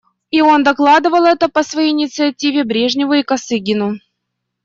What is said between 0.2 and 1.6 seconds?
И он докладывал это